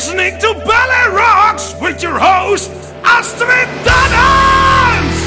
[0.00, 2.70] Listening to Ballet Rocks with your host,
[3.04, 5.20] Astrid Dannens!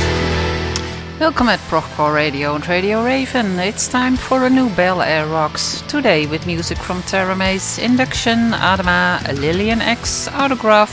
[1.19, 3.59] Welcome at Prochcore Radio and Radio Raven.
[3.59, 5.83] It's time for a new Bel Air Rocks.
[5.83, 7.03] Today with music from
[7.37, 10.91] Mays, Induction, Adama, Lillian Axe, Autograph,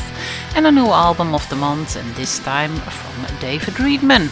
[0.54, 4.28] and a new album of the month, and this time from David Riedman.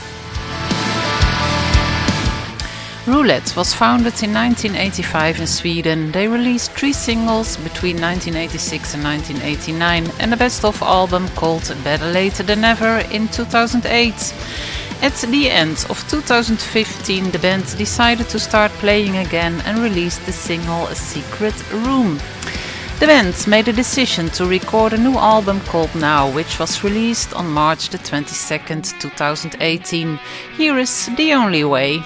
[3.09, 6.13] Roulette was founded in 1985 in Sweden.
[6.13, 12.05] They released three singles between 1986 and 1989 and a best of album called Better
[12.05, 14.35] Later Than Never in 2008.
[15.01, 20.33] At the end of 2015, the band decided to start playing again and released the
[20.33, 22.19] single Secret Room.
[23.01, 27.33] The band made a decision to record a new album called Now, which was released
[27.33, 30.21] on March the 22nd, 2018.
[30.59, 32.03] Here is The Only Way.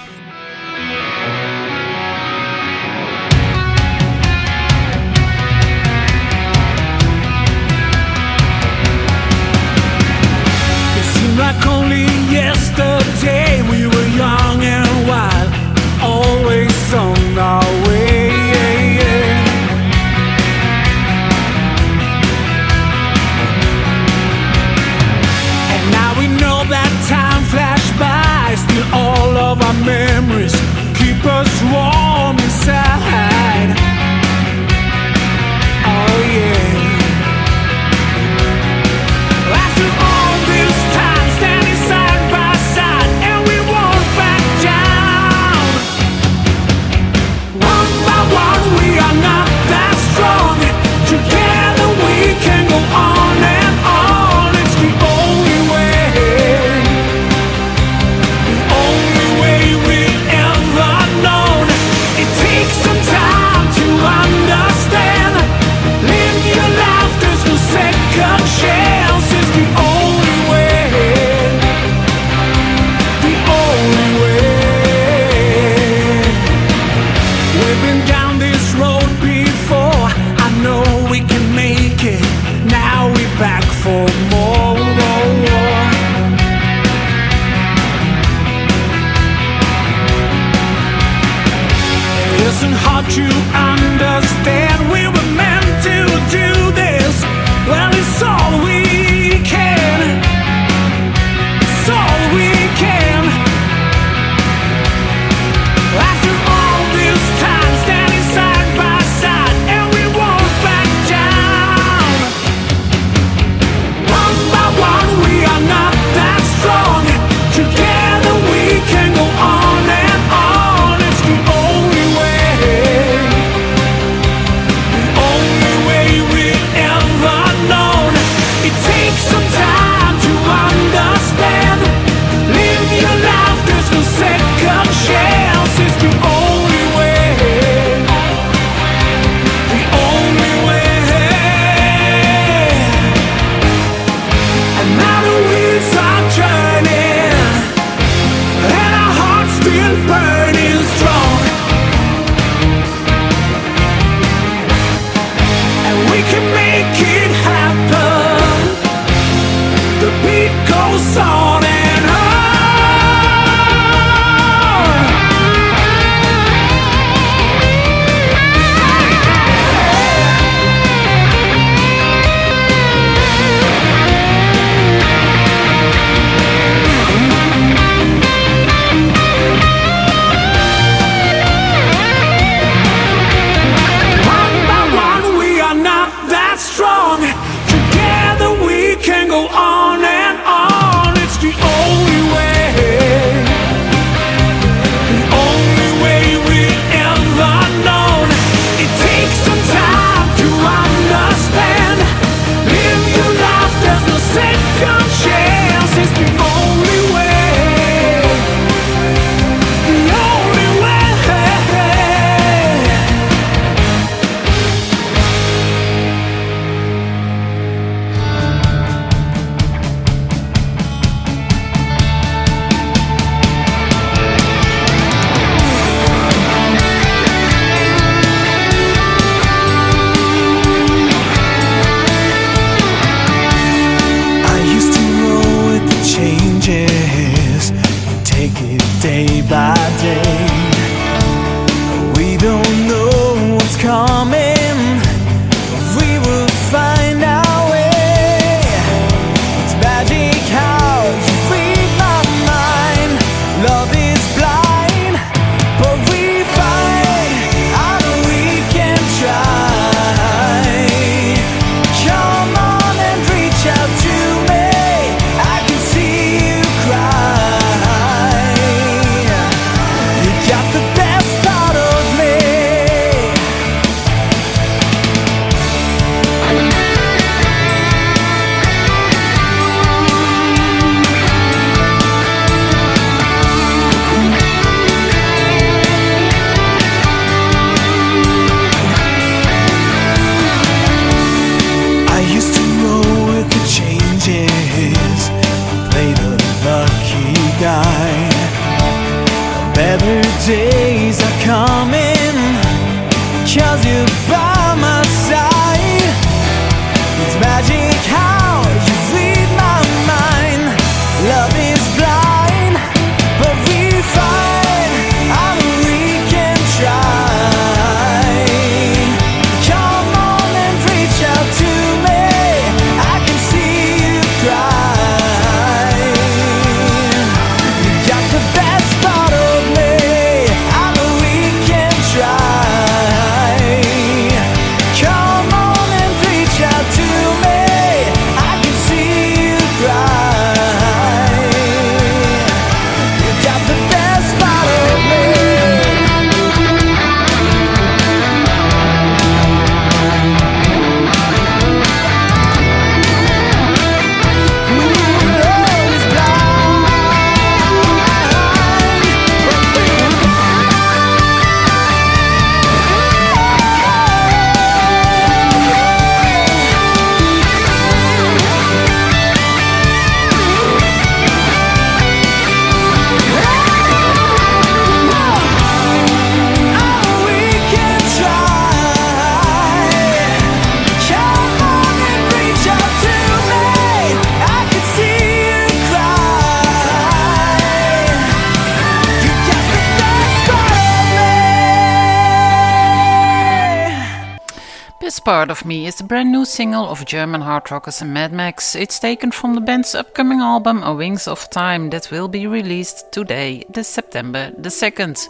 [395.65, 398.75] Me is the brand new single of German hard rockers Mad Max.
[398.75, 403.63] It's taken from the band's upcoming album Wings of Time that will be released today,
[403.69, 405.25] the September the 2nd.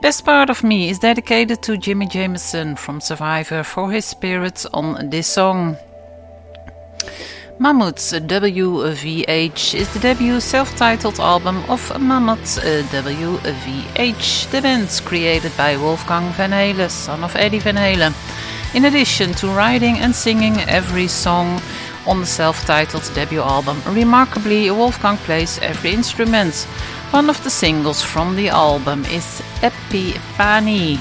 [0.00, 5.10] Best Part of Me is dedicated to Jimi Jamison from Survivor for his spirits on
[5.10, 5.76] this song.
[7.58, 15.76] Mammoth's WVH is the debut self-titled album of Mammoth uh, WVH, the band created by
[15.76, 18.14] Wolfgang Van Halen, son of Eddie Van Halen.
[18.74, 21.60] In addition to writing and singing every song
[22.06, 26.54] on the self-titled debut album, remarkably Wolfgang plays every instrument.
[27.10, 31.00] One of the singles from the album is Epiphany.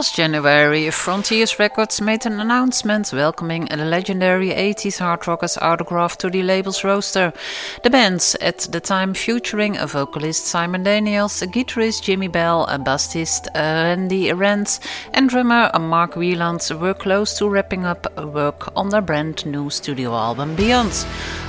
[0.00, 6.30] Last January, Frontiers Records made an announcement welcoming a legendary 80s hard rockers autograph to
[6.30, 7.34] the label's roster.
[7.82, 12.78] The bands, at the time featuring a vocalist Simon Daniels, a guitarist Jimmy Bell, a
[12.78, 14.78] bassist Randy Rand,
[15.12, 20.14] and drummer Mark Wieland, were close to wrapping up work on their brand new studio
[20.14, 21.04] album Beyond.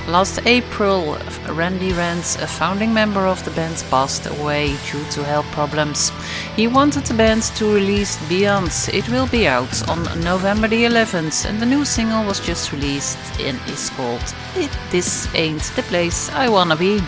[0.08, 1.16] Last April,
[1.48, 6.12] Randy Rand, a founding member of the band, passed away due to health problems.
[6.54, 11.44] He wanted the band to release Beyond it will be out on November the 11th,
[11.48, 16.28] and the new single was just released and is called It This Ain't the Place
[16.30, 17.00] I Wanna Be.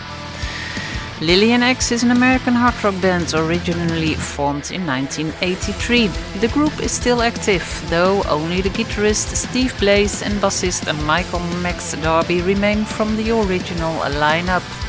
[1.20, 6.06] Lillian Axe is an American hard rock band originally formed in 1983.
[6.38, 11.94] The group is still active, though only the guitarist Steve Blaze and bassist Michael Max
[11.94, 14.83] Darby remain from the original lineup.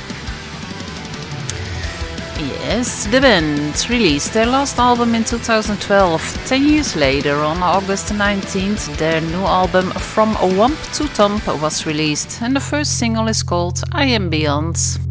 [2.45, 6.45] Yes, the band released their last album in 2012.
[6.45, 12.41] Ten years later, on August 19th, their new album From Womb to Tomb was released,
[12.43, 15.04] and the first single is called I Am Beyond.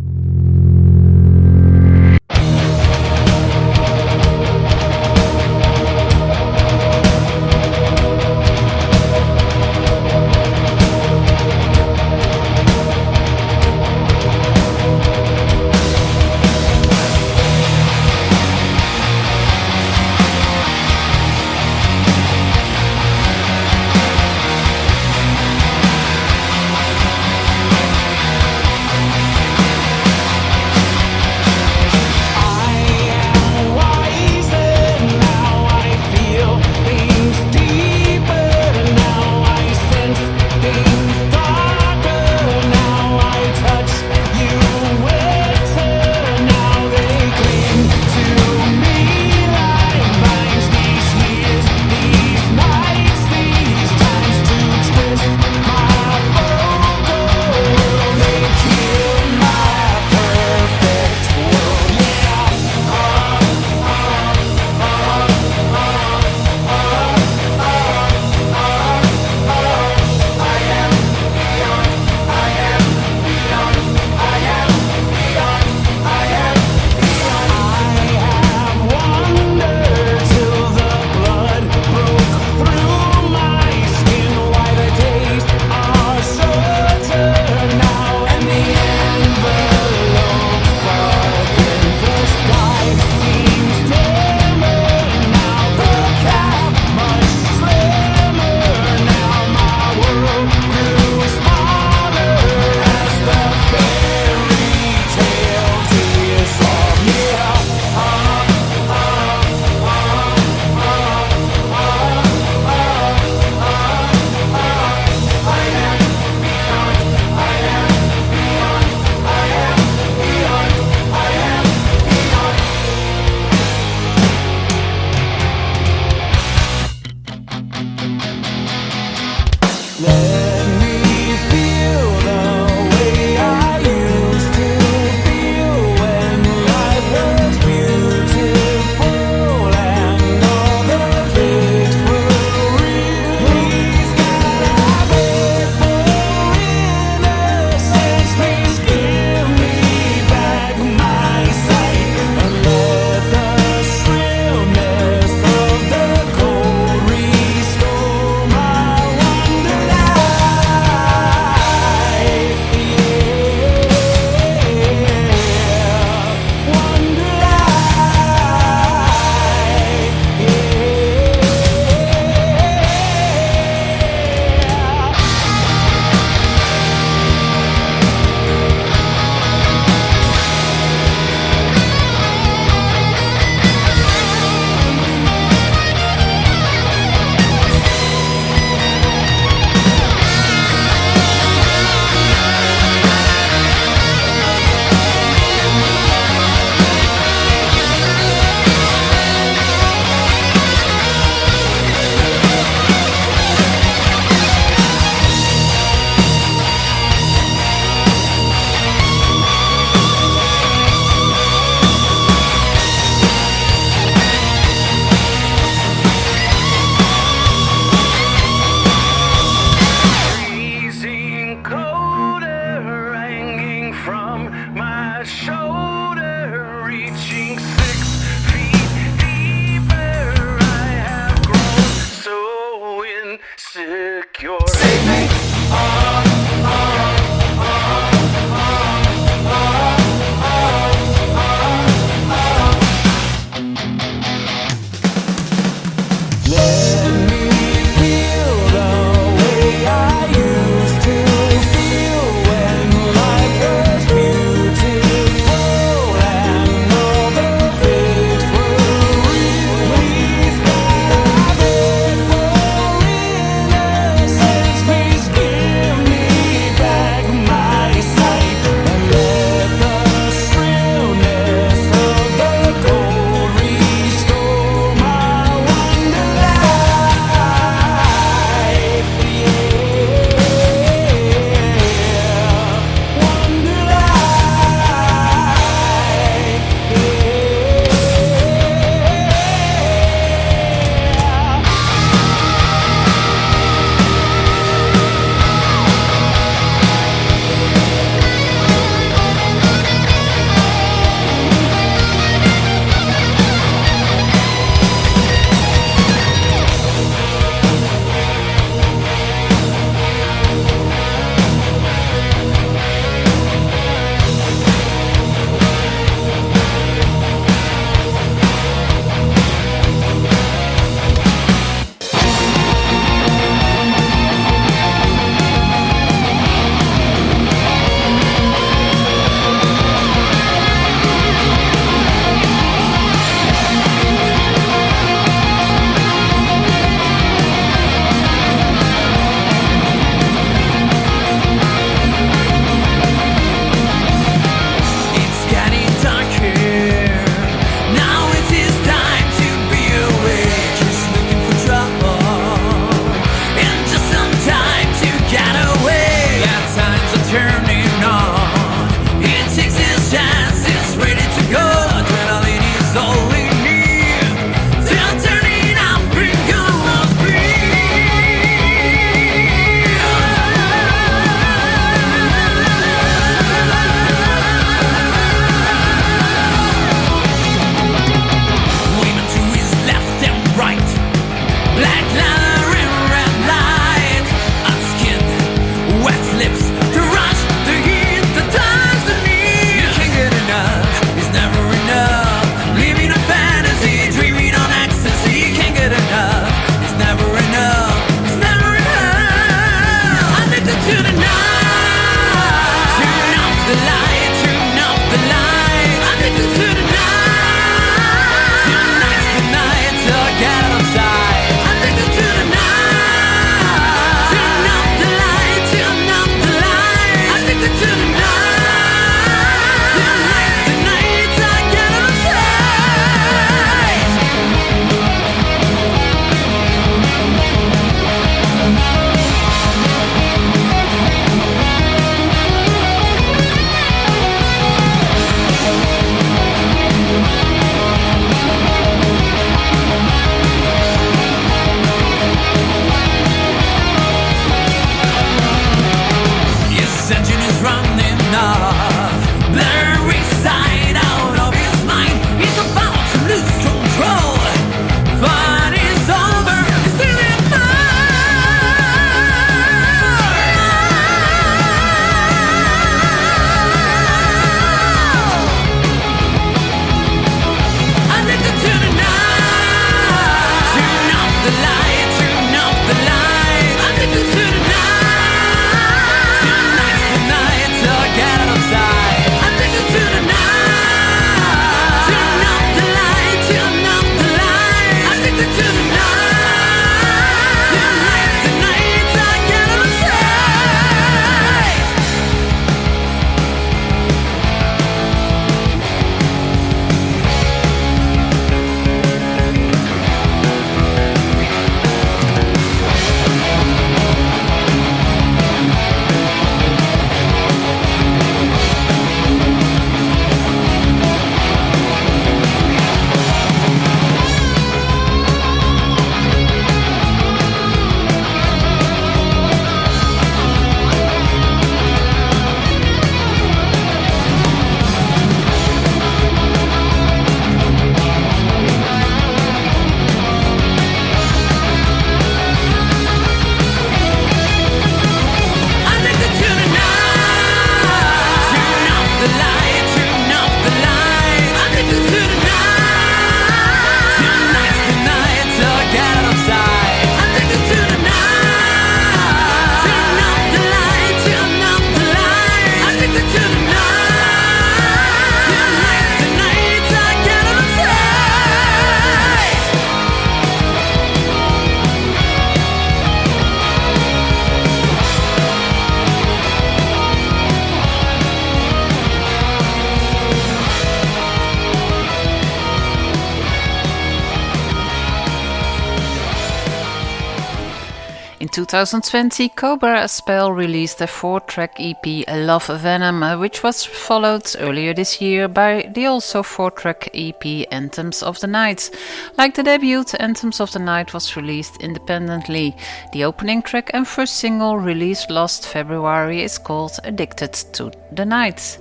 [578.75, 585.21] 2020, Cobra Spell released a four track EP, Love Venom, which was followed earlier this
[585.21, 588.91] year by the also four track EP, Anthems of the Night.
[589.39, 592.75] Like the debut, Anthems of the Night was released independently.
[593.13, 598.79] The opening track and first single released last February is called Addicted to the Night.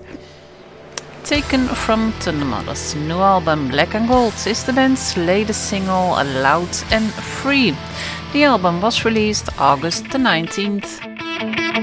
[1.23, 7.13] Taken from Thundermother's new album Black and Gold is the band's latest single, Loud and
[7.13, 7.73] Free.
[8.33, 11.82] The album was released August the 19th.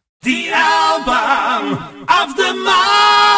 [0.23, 3.30] The album of the month.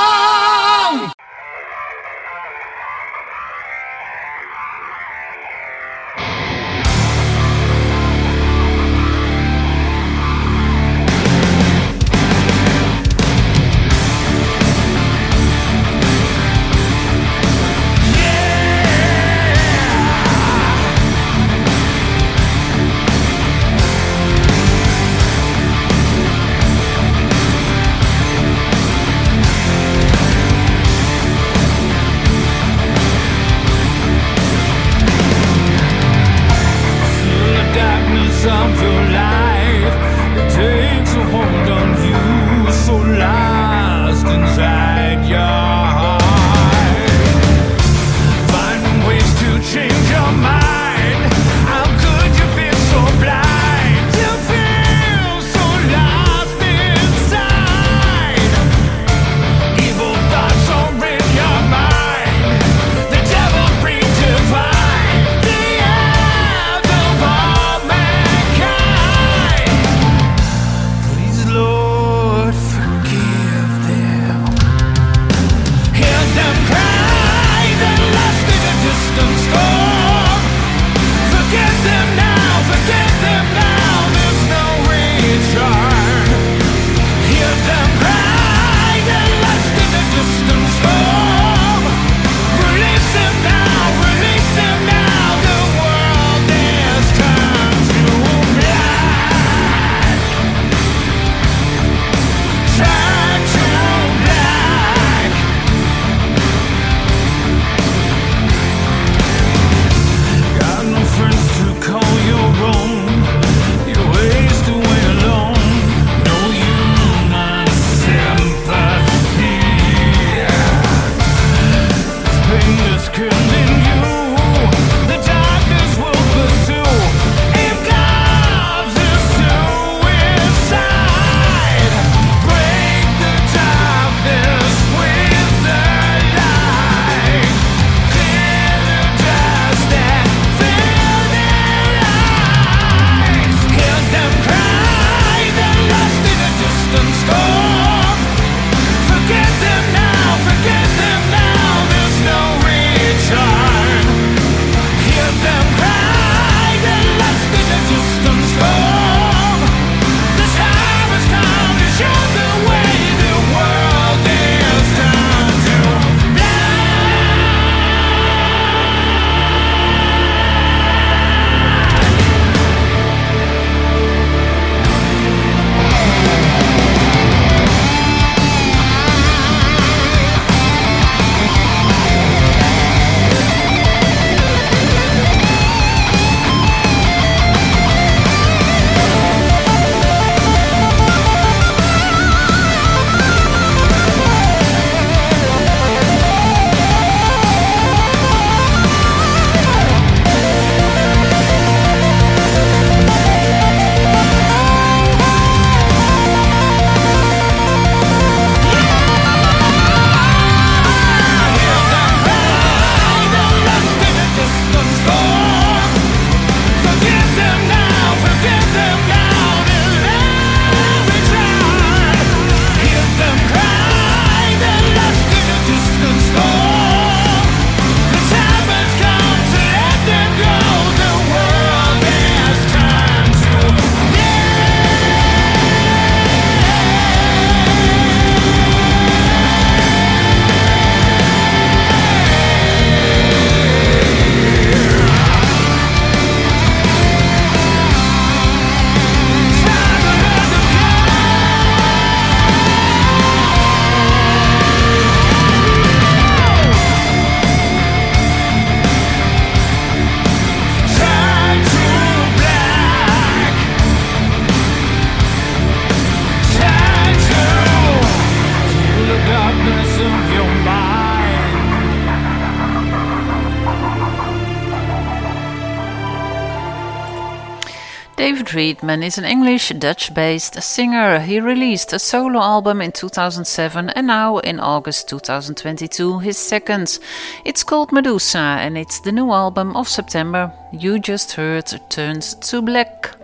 [278.53, 281.19] David Readman is an English Dutch based singer.
[281.19, 286.99] He released a solo album in 2007 and now in August 2022 his second.
[287.45, 290.51] It's called Medusa and it's the new album of September.
[290.71, 293.15] You just heard Turns to Black.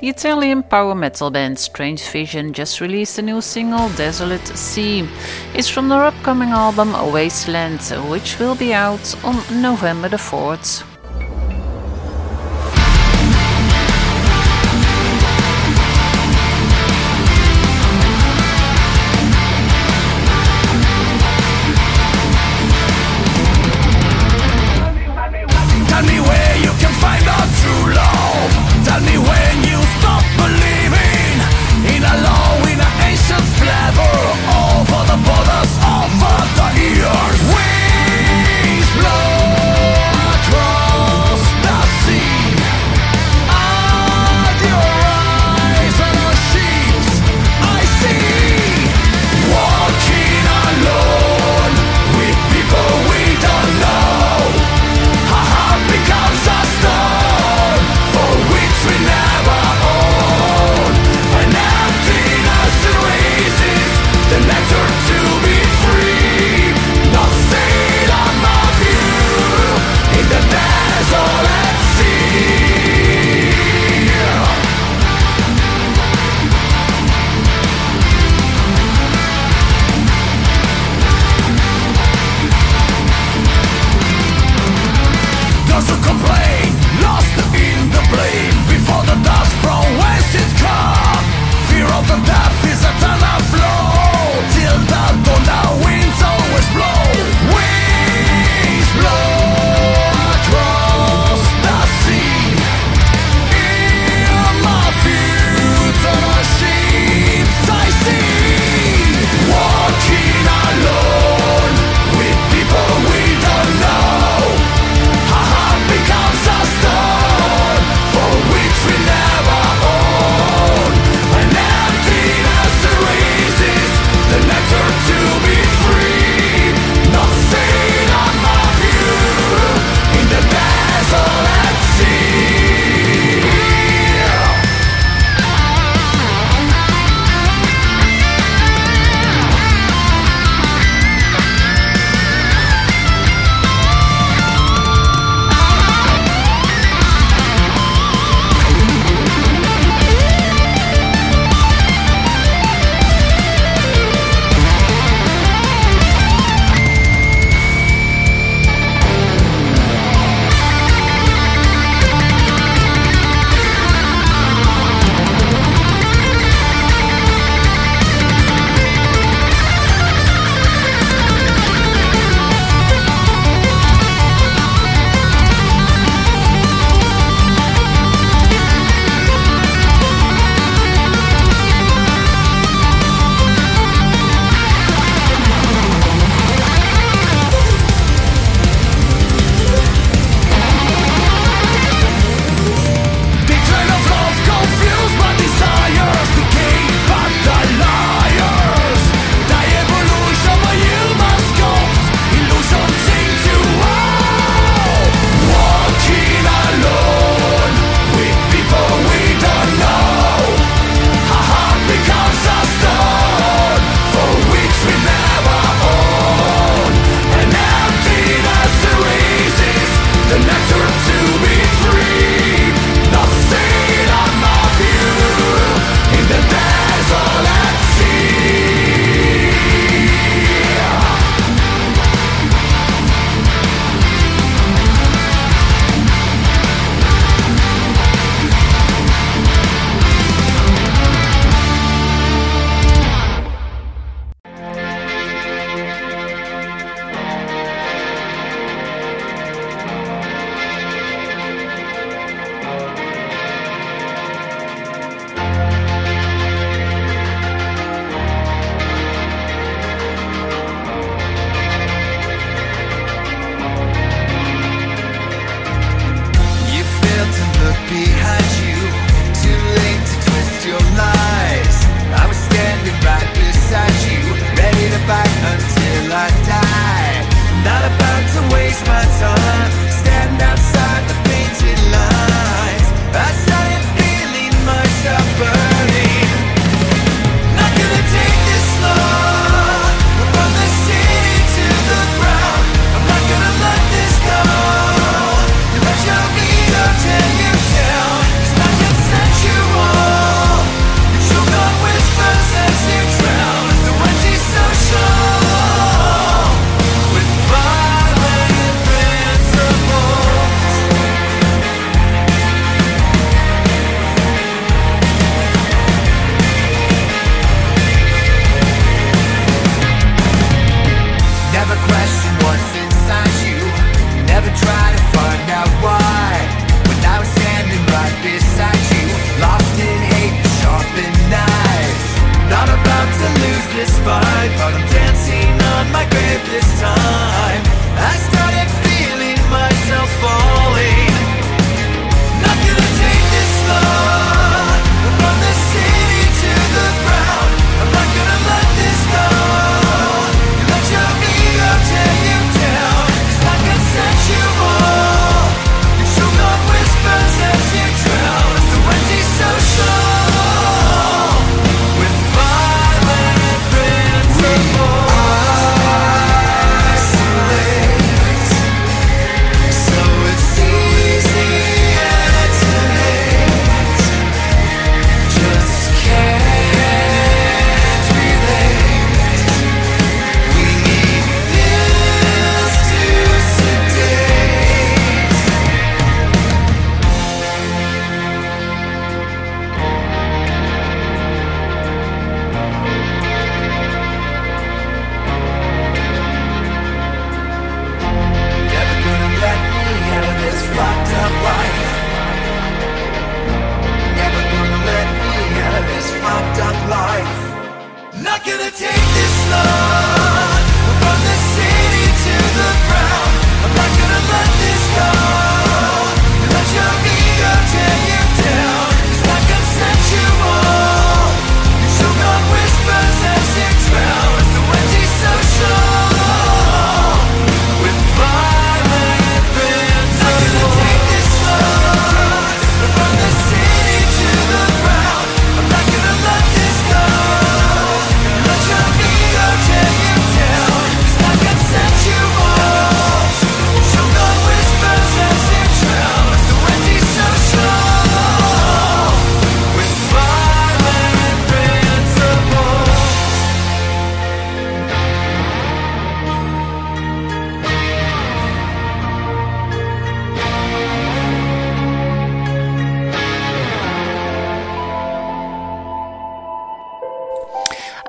[0.00, 5.08] The Italian power metal band Strange Vision just released a new single, Desolate Sea.
[5.54, 7.80] It's from their upcoming album Wasteland,
[8.10, 10.89] which will be out on November the 4th.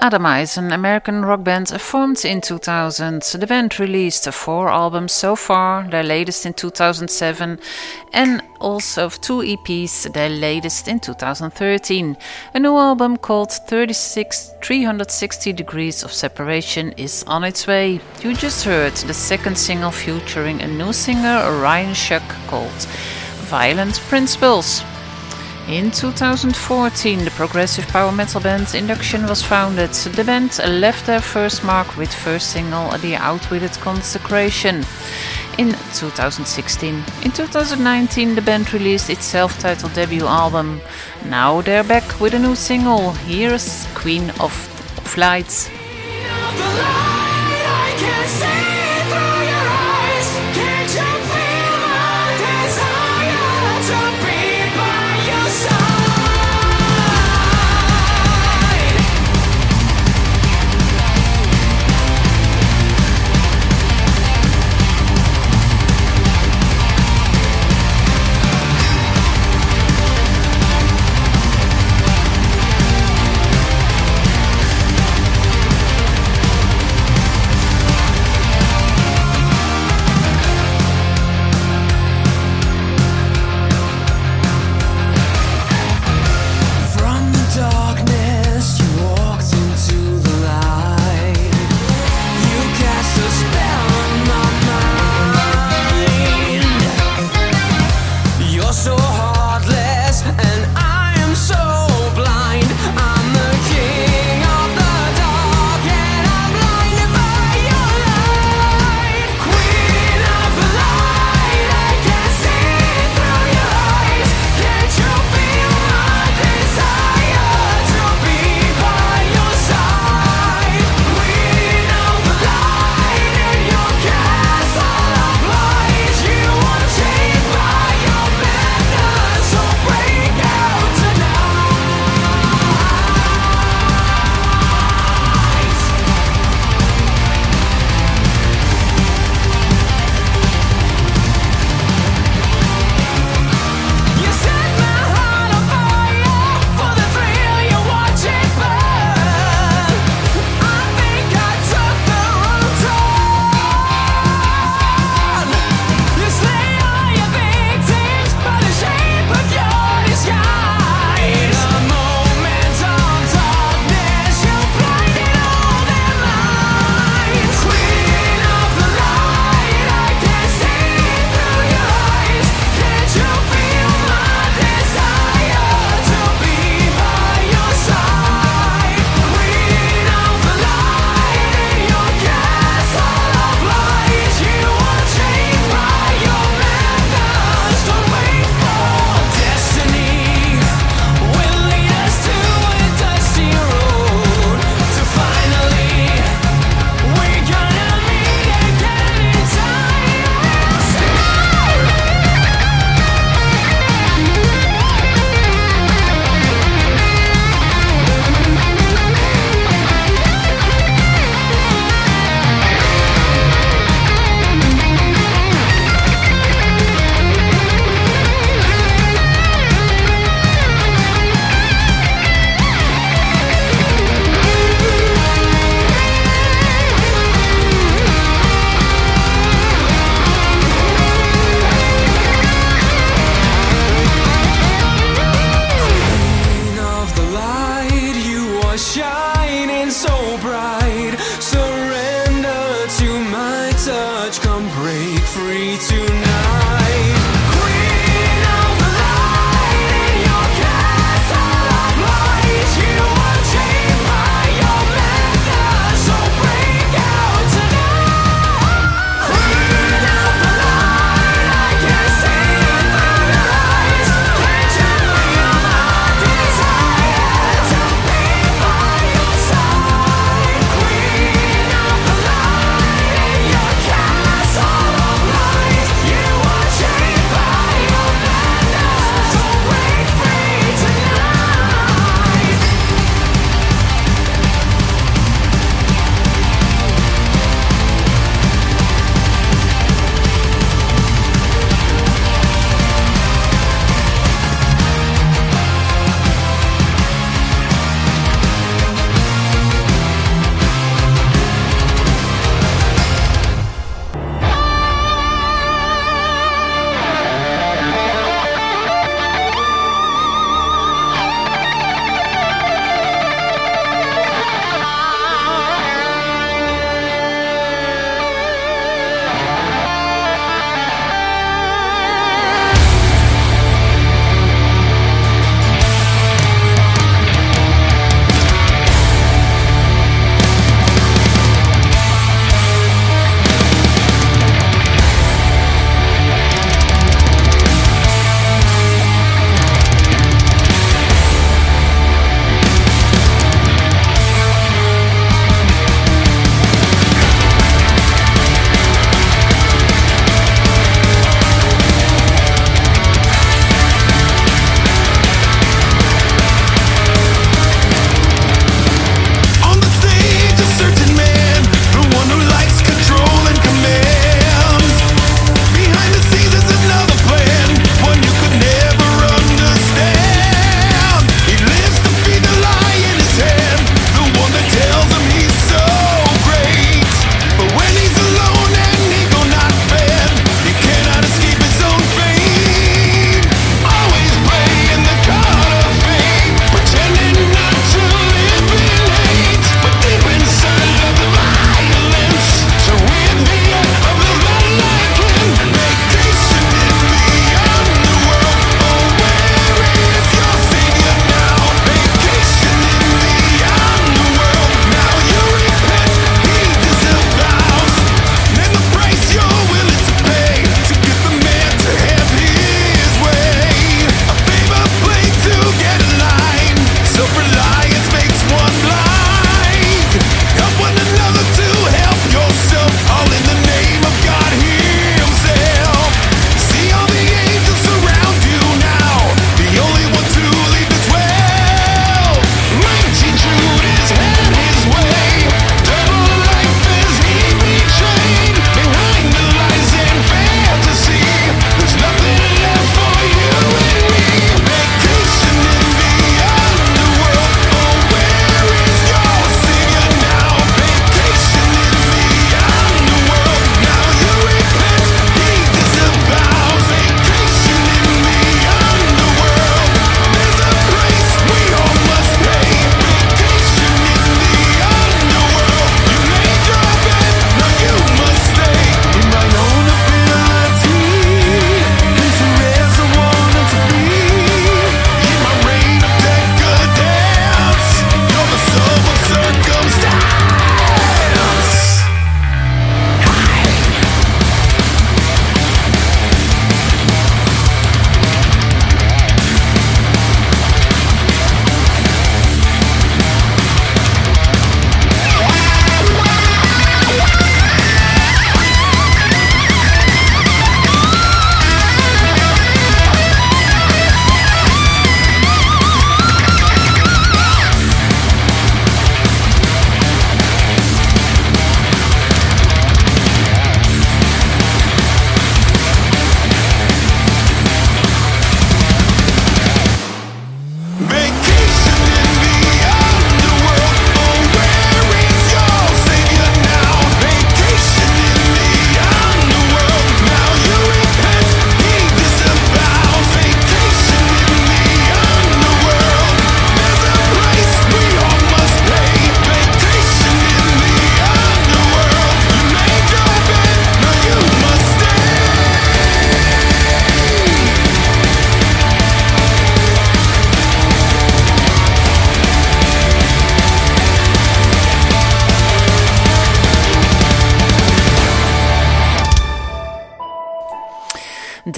[0.03, 3.21] Adema's, an American rock band formed in 2000.
[3.21, 7.59] The band released four albums so far, their latest in 2007,
[8.11, 12.17] and also two EPs, their latest in 2013.
[12.55, 17.99] A new album called 36 360 Degrees of Separation is on its way.
[18.23, 22.87] You just heard the second single featuring a new singer, Ryan Shuck, called
[23.51, 24.83] Violent Principles.
[25.67, 29.91] In 2014, the progressive power metal band Induction was founded.
[29.91, 34.83] The band left their first mark with first single The Outwitted Consecration
[35.57, 36.95] in 2016.
[37.23, 40.81] In 2019, the band released its self-titled debut album.
[41.25, 43.11] Now they're back with a new single.
[43.11, 44.51] Here's Queen of
[45.03, 45.69] Flights.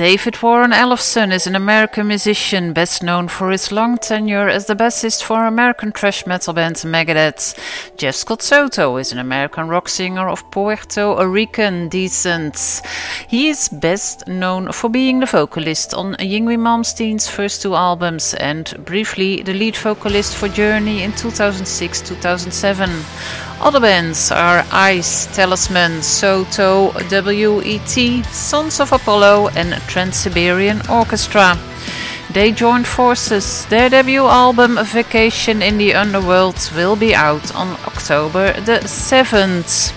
[0.03, 4.75] David Warren Ellefson is an American musician best known for his long tenure as the
[4.75, 7.57] bassist for American thrash metal band Megadeth.
[7.95, 12.81] Jeff Scott Soto is an American rock singer of Puerto Rican descent.
[13.29, 18.73] He is best known for being the vocalist on Yngwie Malmsteen's first two albums and
[18.83, 23.52] briefly the lead vocalist for Journey in 2006-2007.
[23.61, 31.57] Other bands are Ice, Talisman, Soto, WET, Sons of Apollo, and Trans Siberian Orchestra.
[32.33, 33.65] They joined forces.
[33.67, 39.93] Their debut album, Vacation in the Underworld, will be out on October the 7th.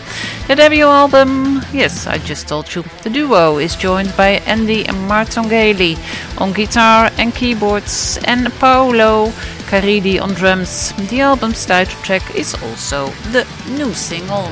[0.46, 5.96] The debut album, yes, I just told you, the duo is joined by Andy Martongelli
[6.38, 9.32] on guitar and keyboards and Paolo
[9.67, 10.93] Caridi on drums.
[11.11, 13.47] The album's title track is also the
[13.77, 14.51] new single.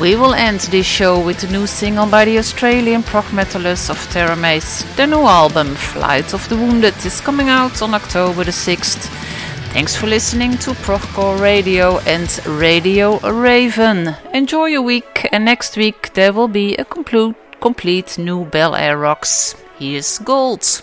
[0.00, 3.98] We will end this show with the new single by the Australian prog metalers of
[4.08, 4.84] Teramaze.
[4.96, 9.08] Their new album, Flight of the Wounded, is coming out on October the 6th.
[9.72, 14.16] Thanks for listening to Progcore Radio and Radio Raven.
[14.34, 18.98] Enjoy your week, and next week there will be a complete, complete new Bel Air
[18.98, 19.54] Rocks.
[19.78, 20.82] Here's Gold.